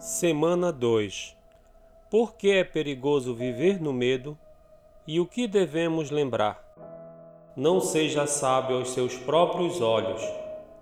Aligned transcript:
Semana 0.00 0.72
2 0.72 1.36
Por 2.10 2.34
que 2.34 2.50
é 2.52 2.64
perigoso 2.64 3.34
viver 3.34 3.78
no 3.78 3.92
medo 3.92 4.34
e 5.06 5.20
o 5.20 5.26
que 5.26 5.46
devemos 5.46 6.10
lembrar? 6.10 6.64
Não 7.54 7.82
seja 7.82 8.26
sábio 8.26 8.78
aos 8.78 8.92
seus 8.94 9.14
próprios 9.14 9.82
olhos, 9.82 10.22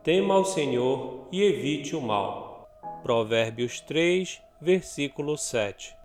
tema 0.05 0.35
ao 0.35 0.45
Senhor 0.45 1.27
e 1.33 1.43
evite 1.43 1.97
o 1.97 2.01
mal. 2.01 2.69
Provérbios 3.03 3.81
3, 3.81 4.41
versículo 4.61 5.37
7 5.37 5.97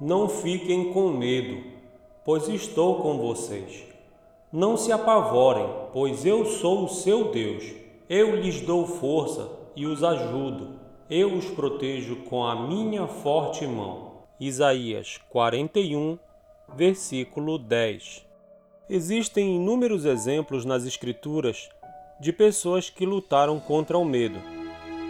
Não 0.00 0.28
fiquem 0.28 0.92
com 0.92 1.08
medo, 1.08 1.64
pois 2.24 2.46
estou 2.46 3.02
com 3.02 3.18
vocês. 3.18 3.82
Não 4.52 4.76
se 4.76 4.92
apavorem, 4.92 5.68
pois 5.92 6.24
eu 6.24 6.46
sou 6.46 6.84
o 6.84 6.88
seu 6.88 7.32
Deus. 7.32 7.64
Eu 8.08 8.36
lhes 8.36 8.60
dou 8.60 8.86
força 8.86 9.50
e 9.74 9.84
os 9.84 10.04
ajudo 10.04 10.85
eu 11.08 11.32
os 11.32 11.46
protejo 11.46 12.16
com 12.24 12.44
a 12.44 12.66
minha 12.66 13.06
forte 13.06 13.64
mão. 13.64 14.22
Isaías 14.40 15.20
41, 15.28 16.18
versículo 16.74 17.58
10. 17.58 18.26
Existem 18.90 19.54
inúmeros 19.54 20.04
exemplos 20.04 20.64
nas 20.64 20.84
Escrituras 20.84 21.68
de 22.20 22.32
pessoas 22.32 22.90
que 22.90 23.06
lutaram 23.06 23.60
contra 23.60 23.96
o 23.96 24.04
medo. 24.04 24.40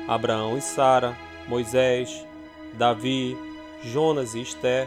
Abraão 0.07 0.59
e 0.59 0.61
Sara, 0.61 1.17
Moisés, 1.49 2.27
Davi, 2.75 3.35
Jonas 3.83 4.35
e 4.35 4.43
Esther, 4.43 4.87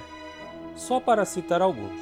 só 0.76 1.00
para 1.00 1.26
citar 1.26 1.60
alguns. 1.60 2.00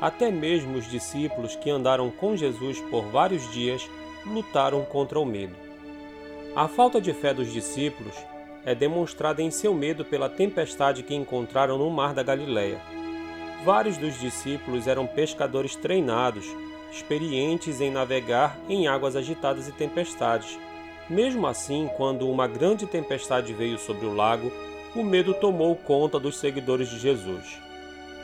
Até 0.00 0.30
mesmo 0.30 0.78
os 0.78 0.88
discípulos 0.88 1.56
que 1.56 1.70
andaram 1.70 2.08
com 2.08 2.36
Jesus 2.36 2.80
por 2.82 3.04
vários 3.06 3.52
dias 3.52 3.88
lutaram 4.24 4.84
contra 4.84 5.18
o 5.18 5.24
medo. 5.24 5.56
A 6.54 6.68
falta 6.68 7.00
de 7.00 7.12
fé 7.12 7.34
dos 7.34 7.52
discípulos 7.52 8.14
é 8.64 8.74
demonstrada 8.74 9.42
em 9.42 9.50
seu 9.50 9.74
medo 9.74 10.04
pela 10.04 10.28
tempestade 10.28 11.02
que 11.02 11.14
encontraram 11.14 11.78
no 11.78 11.90
mar 11.90 12.14
da 12.14 12.22
Galileia. 12.22 12.80
Vários 13.64 13.96
dos 13.96 14.18
discípulos 14.18 14.86
eram 14.86 15.06
pescadores 15.06 15.74
treinados, 15.74 16.46
experientes 16.90 17.80
em 17.80 17.90
navegar 17.90 18.58
em 18.68 18.86
águas 18.86 19.16
agitadas 19.16 19.68
e 19.68 19.72
tempestades. 19.72 20.58
Mesmo 21.08 21.46
assim, 21.46 21.88
quando 21.96 22.28
uma 22.28 22.46
grande 22.46 22.86
tempestade 22.86 23.52
veio 23.52 23.78
sobre 23.78 24.06
o 24.06 24.14
lago, 24.14 24.50
o 24.94 25.02
medo 25.02 25.34
tomou 25.34 25.74
conta 25.76 26.18
dos 26.18 26.38
seguidores 26.38 26.88
de 26.88 26.98
Jesus. 26.98 27.58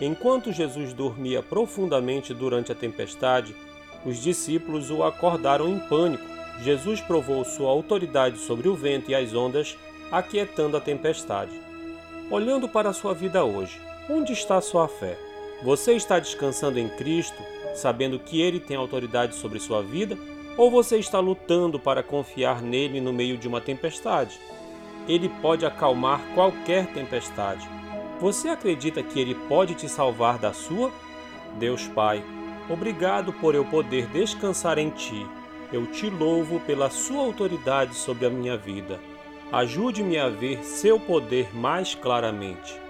Enquanto 0.01 0.53
Jesus 0.53 0.95
dormia 0.95 1.43
profundamente 1.43 2.33
durante 2.33 2.73
a 2.73 2.75
tempestade, 2.75 3.55
os 4.05 4.23
discípulos 4.23 4.91
o 4.91 5.03
acordaram 5.03 5.69
em 5.69 5.79
pânico. 5.79 6.25
Jesus 6.63 7.01
provou 7.01 7.45
sua 7.45 7.71
autoridade 7.71 8.39
sobre 8.39 8.69
o 8.69 8.75
vento 8.75 9.11
e 9.11 9.15
as 9.15 9.35
ondas 9.35 9.77
aquietando 10.11 10.77
a 10.77 10.81
tempestade. 10.81 11.53
Olhando 12.31 12.69
para 12.69 12.91
a 12.91 12.93
sua 12.93 13.13
vida 13.13 13.45
hoje, 13.45 13.81
onde 14.09 14.33
está 14.33 14.61
sua 14.61 14.87
fé? 14.89 15.19
Você 15.63 15.93
está 15.93 16.19
descansando 16.19 16.79
em 16.79 16.89
Cristo, 16.89 17.43
sabendo 17.75 18.19
que 18.19 18.41
Ele 18.41 18.59
tem 18.59 18.77
autoridade 18.77 19.35
sobre 19.35 19.61
sua 19.61 19.83
vida? 19.83 20.17
Ou 20.57 20.71
você 20.71 20.99
está 20.99 21.21
lutando 21.21 21.79
para 21.79 22.03
confiar 22.03 22.63
nele 22.63 23.01
no 23.01 23.13
meio 23.13 23.37
de 23.37 23.47
uma 23.47 23.61
tempestade? 23.61 24.39
Ele 25.09 25.29
pode 25.41 25.65
acalmar 25.65 26.21
qualquer 26.35 26.87
tempestade. 26.93 27.69
Você 28.21 28.49
acredita 28.49 29.03
que 29.03 29.19
Ele 29.19 29.35
pode 29.35 29.75
te 29.75 29.89
salvar 29.89 30.39
da 30.39 30.53
sua? 30.53 30.91
Deus 31.59 31.89
Pai, 31.89 32.23
obrigado 32.69 33.33
por 33.33 33.55
eu 33.55 33.65
poder 33.65 34.07
descansar 34.07 34.79
em 34.79 34.91
Ti. 34.91 35.27
Eu 35.73 35.87
te 35.87 36.11
louvo 36.11 36.61
pela 36.61 36.91
Sua 36.91 37.23
autoridade 37.23 37.95
sobre 37.95 38.27
a 38.27 38.31
minha 38.31 38.57
vida. 38.57 39.01
Ajude-me 39.53 40.17
a 40.17 40.29
ver 40.29 40.63
seu 40.63 40.99
poder 41.01 41.55
mais 41.55 41.95
claramente. 41.95 42.81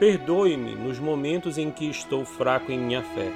Perdoe-me 0.00 0.74
nos 0.74 0.98
momentos 0.98 1.56
em 1.56 1.70
que 1.70 1.88
estou 1.88 2.24
fraco 2.24 2.72
em 2.72 2.78
minha 2.78 3.02
fé. 3.02 3.30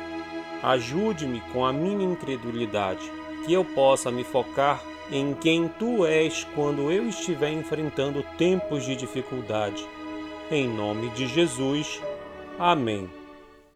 Ajude-me 0.63 1.41
com 1.53 1.65
a 1.65 1.73
minha 1.73 2.05
incredulidade, 2.05 3.13
que 3.45 3.53
eu 3.53 3.65
possa 3.65 4.11
me 4.11 4.25
focar 4.25 4.83
em 5.13 5.35
quem 5.35 5.69
tu 5.69 6.05
és 6.05 6.45
quando 6.55 6.91
eu 6.91 7.09
estiver 7.09 7.53
enfrentando 7.53 8.25
tempos 8.37 8.85
de 8.85 8.97
dificuldade. 8.97 9.87
Em 10.51 10.67
nome 10.67 11.11
de 11.11 11.27
Jesus. 11.27 12.03
Amém. 12.59 13.24